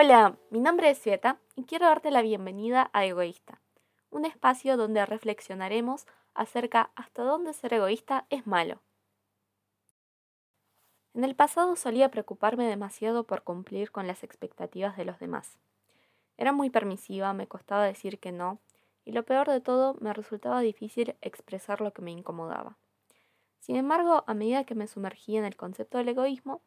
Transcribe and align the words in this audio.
Hola, 0.00 0.38
mi 0.50 0.60
nombre 0.60 0.90
es 0.90 0.98
Sveta 0.98 1.40
y 1.56 1.64
quiero 1.64 1.86
darte 1.86 2.12
la 2.12 2.22
bienvenida 2.22 2.88
a 2.92 3.04
Egoísta, 3.04 3.60
un 4.10 4.26
espacio 4.26 4.76
donde 4.76 5.04
reflexionaremos 5.04 6.06
acerca 6.34 6.92
hasta 6.94 7.24
dónde 7.24 7.52
ser 7.52 7.74
egoísta 7.74 8.24
es 8.30 8.46
malo. 8.46 8.80
En 11.14 11.24
el 11.24 11.34
pasado 11.34 11.74
solía 11.74 12.12
preocuparme 12.12 12.68
demasiado 12.68 13.24
por 13.24 13.42
cumplir 13.42 13.90
con 13.90 14.06
las 14.06 14.22
expectativas 14.22 14.96
de 14.96 15.04
los 15.04 15.18
demás. 15.18 15.58
Era 16.36 16.52
muy 16.52 16.70
permisiva, 16.70 17.32
me 17.32 17.48
costaba 17.48 17.84
decir 17.84 18.20
que 18.20 18.30
no, 18.30 18.60
y 19.04 19.10
lo 19.10 19.24
peor 19.24 19.48
de 19.50 19.60
todo, 19.60 19.96
me 20.00 20.12
resultaba 20.12 20.60
difícil 20.60 21.16
expresar 21.22 21.80
lo 21.80 21.92
que 21.92 22.02
me 22.02 22.12
incomodaba. 22.12 22.78
Sin 23.58 23.74
embargo, 23.74 24.22
a 24.28 24.34
medida 24.34 24.62
que 24.62 24.76
me 24.76 24.86
sumergía 24.86 25.40
en 25.40 25.44
el 25.44 25.56
concepto 25.56 25.98
del 25.98 26.10
egoísmo, 26.10 26.62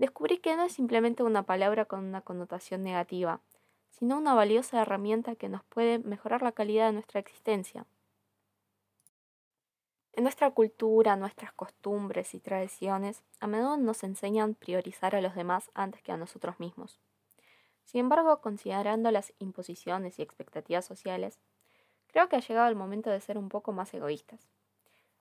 descubrí 0.00 0.38
que 0.38 0.56
no 0.56 0.64
es 0.64 0.72
simplemente 0.72 1.22
una 1.22 1.42
palabra 1.42 1.84
con 1.84 2.02
una 2.02 2.22
connotación 2.22 2.82
negativa, 2.82 3.42
sino 3.90 4.16
una 4.16 4.32
valiosa 4.32 4.80
herramienta 4.80 5.36
que 5.36 5.50
nos 5.50 5.62
puede 5.64 5.98
mejorar 5.98 6.40
la 6.40 6.52
calidad 6.52 6.86
de 6.86 6.94
nuestra 6.94 7.20
existencia. 7.20 7.84
En 10.14 10.22
nuestra 10.22 10.50
cultura, 10.52 11.16
nuestras 11.16 11.52
costumbres 11.52 12.34
y 12.34 12.40
tradiciones, 12.40 13.22
a 13.40 13.46
menudo 13.46 13.76
nos 13.76 14.02
enseñan 14.02 14.54
priorizar 14.54 15.14
a 15.14 15.20
los 15.20 15.34
demás 15.34 15.70
antes 15.74 16.00
que 16.02 16.12
a 16.12 16.16
nosotros 16.16 16.58
mismos. 16.58 16.98
Sin 17.84 18.00
embargo, 18.00 18.40
considerando 18.40 19.10
las 19.10 19.34
imposiciones 19.38 20.18
y 20.18 20.22
expectativas 20.22 20.86
sociales, 20.86 21.38
creo 22.06 22.30
que 22.30 22.36
ha 22.36 22.40
llegado 22.40 22.68
el 22.68 22.74
momento 22.74 23.10
de 23.10 23.20
ser 23.20 23.36
un 23.36 23.50
poco 23.50 23.72
más 23.72 23.92
egoístas. 23.92 24.48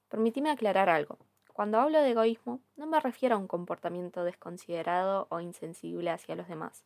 Permitime 0.07 0.51
aclarar 0.51 0.87
algo. 0.87 1.17
Cuando 1.59 1.77
hablo 1.81 1.99
de 1.99 2.11
egoísmo, 2.11 2.61
no 2.77 2.87
me 2.87 3.01
refiero 3.01 3.35
a 3.35 3.37
un 3.37 3.49
comportamiento 3.49 4.23
desconsiderado 4.23 5.27
o 5.29 5.41
insensible 5.41 6.09
hacia 6.09 6.37
los 6.37 6.47
demás, 6.47 6.85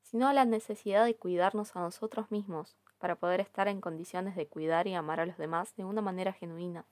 sino 0.00 0.28
a 0.28 0.32
la 0.32 0.46
necesidad 0.46 1.04
de 1.04 1.14
cuidarnos 1.14 1.76
a 1.76 1.80
nosotros 1.80 2.30
mismos 2.30 2.74
para 2.96 3.16
poder 3.16 3.42
estar 3.42 3.68
en 3.68 3.82
condiciones 3.82 4.34
de 4.34 4.46
cuidar 4.46 4.86
y 4.86 4.94
amar 4.94 5.20
a 5.20 5.26
los 5.26 5.36
demás 5.36 5.76
de 5.76 5.84
una 5.84 6.00
manera 6.00 6.32
genuina. 6.32 6.86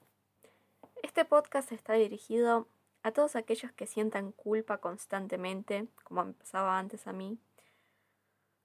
Este 1.03 1.25
podcast 1.25 1.73
está 1.73 1.95
dirigido 1.95 2.69
a 3.03 3.13
todos 3.13 3.35
aquellos 3.35 3.73
que 3.73 3.87
sientan 3.87 4.33
culpa 4.33 4.77
constantemente, 4.77 5.89
como 6.05 6.23
me 6.23 6.35
pasaba 6.35 6.79
antes 6.79 7.07
a 7.07 7.15
mí. 7.15 7.39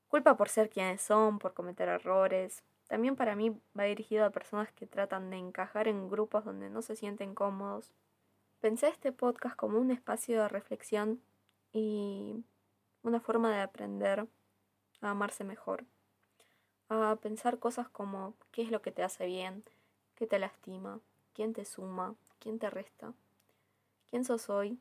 Culpa 0.09 0.36
por 0.36 0.49
ser 0.49 0.69
quienes 0.69 1.02
son, 1.02 1.39
por 1.39 1.53
cometer 1.53 1.88
errores. 1.88 2.63
También 2.89 3.15
para 3.15 3.33
mí 3.33 3.58
va 3.80 3.86
dirigido 3.86 4.25
a 4.25 4.31
personas 4.31 4.73
que 4.73 4.88
tratan 4.88 5.30
de 5.30 5.38
encajar 5.38 5.88
en 5.88 6.09
grupos 6.09 6.43
donde 6.43 6.69
no 6.69 6.81
se 6.81 6.97
sienten 6.97 7.33
cómodos 7.33 7.93
Pensé 8.62 8.90
este 8.90 9.12
podcast 9.12 9.56
como 9.56 9.80
un 9.80 9.90
espacio 9.90 10.40
de 10.40 10.48
reflexión 10.48 11.20
y 11.73 12.45
una 13.02 13.20
forma 13.20 13.50
de 13.50 13.59
aprender 13.59 14.28
a 15.02 15.09
amarse 15.09 15.44
mejor, 15.44 15.84
a 16.88 17.17
pensar 17.20 17.58
cosas 17.58 17.89
como 17.89 18.36
qué 18.52 18.62
es 18.62 18.70
lo 18.70 18.84
que 18.84 18.92
te 18.92 19.02
hace 19.02 19.26
bien, 19.26 19.64
qué 20.14 20.28
te 20.28 20.38
lastima, 20.38 21.00
quién 21.34 21.54
te 21.54 21.66
suma, 21.66 22.14
quién 22.38 22.59
te 22.59 22.70
resta, 22.70 23.16
quién 24.12 24.26
sos 24.26 24.48
hoy, 24.48 24.78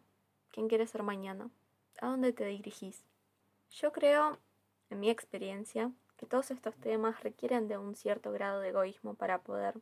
quién 0.50 0.68
quieres 0.68 0.90
ser 0.90 1.02
mañana, 1.02 1.48
a 2.02 2.08
dónde 2.08 2.34
te 2.34 2.44
dirigís. 2.44 3.02
Yo 3.70 3.92
creo, 3.92 4.36
en 4.90 5.00
mi 5.00 5.08
experiencia, 5.08 5.90
que 6.18 6.26
todos 6.26 6.50
estos 6.50 6.76
temas 6.76 7.22
requieren 7.22 7.66
de 7.66 7.78
un 7.78 7.96
cierto 7.96 8.30
grado 8.30 8.60
de 8.60 8.68
egoísmo 8.68 9.14
para 9.14 9.38
poder 9.38 9.80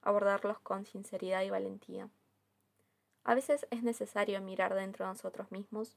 abordarlos 0.00 0.58
con 0.60 0.86
sinceridad 0.86 1.42
y 1.42 1.50
valentía. 1.50 2.08
A 3.24 3.34
veces 3.34 3.66
es 3.70 3.82
necesario 3.82 4.40
mirar 4.40 4.74
dentro 4.74 5.04
de 5.04 5.12
nosotros 5.12 5.50
mismos 5.50 5.96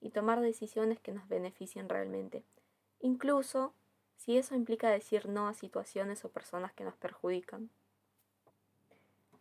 y 0.00 0.10
tomar 0.10 0.40
decisiones 0.40 1.00
que 1.00 1.12
nos 1.12 1.28
beneficien 1.28 1.88
realmente, 1.88 2.44
incluso 3.00 3.74
si 4.16 4.38
eso 4.38 4.54
implica 4.54 4.88
decir 4.88 5.28
no 5.28 5.48
a 5.48 5.54
situaciones 5.54 6.24
o 6.24 6.30
personas 6.30 6.72
que 6.72 6.84
nos 6.84 6.94
perjudican. 6.96 7.70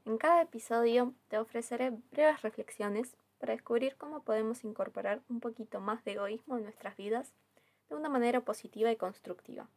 En 0.06 0.18
cada 0.18 0.42
episodio 0.42 1.14
te 1.28 1.38
ofreceré 1.38 1.92
breves 2.12 2.42
reflexiones 2.42 3.16
para 3.38 3.54
descubrir 3.54 3.96
cómo 3.96 4.24
podemos 4.24 4.64
incorporar 4.64 5.22
un 5.30 5.40
poquito 5.40 5.80
más 5.80 6.04
de 6.04 6.14
egoísmo 6.14 6.58
en 6.58 6.64
nuestras 6.64 6.98
vidas 6.98 7.34
de 7.90 7.96
una 7.96 8.10
manera 8.10 8.42
positiva 8.42 8.92
y 8.92 8.96
constructiva. 8.96 9.68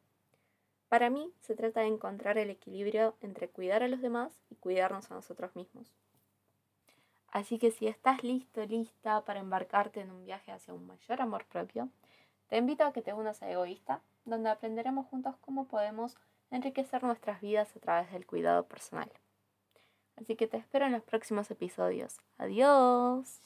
Para 0.88 1.10
mí 1.10 1.32
se 1.40 1.54
trata 1.54 1.80
de 1.80 1.86
encontrar 1.86 2.38
el 2.38 2.50
equilibrio 2.50 3.14
entre 3.20 3.48
cuidar 3.48 3.82
a 3.82 3.88
los 3.88 4.00
demás 4.00 4.40
y 4.50 4.56
cuidarnos 4.56 5.10
a 5.10 5.14
nosotros 5.14 5.54
mismos. 5.56 5.92
Así 7.32 7.58
que 7.58 7.70
si 7.70 7.88
estás 7.88 8.22
listo, 8.22 8.64
lista 8.66 9.24
para 9.24 9.40
embarcarte 9.40 10.00
en 10.00 10.10
un 10.10 10.24
viaje 10.24 10.52
hacia 10.52 10.74
un 10.74 10.86
mayor 10.86 11.20
amor 11.22 11.46
propio, 11.46 11.88
te 12.48 12.58
invito 12.58 12.84
a 12.84 12.92
que 12.92 13.00
te 13.00 13.14
unas 13.14 13.42
a 13.42 13.50
Egoísta, 13.50 14.02
donde 14.26 14.50
aprenderemos 14.50 15.06
juntos 15.06 15.34
cómo 15.40 15.66
podemos 15.66 16.16
enriquecer 16.50 17.02
nuestras 17.02 17.40
vidas 17.40 17.74
a 17.74 17.80
través 17.80 18.12
del 18.12 18.26
cuidado 18.26 18.68
personal. 18.68 19.10
Así 20.16 20.36
que 20.36 20.46
te 20.46 20.58
espero 20.58 20.84
en 20.84 20.92
los 20.92 21.02
próximos 21.02 21.50
episodios. 21.50 22.18
Adiós. 22.36 23.40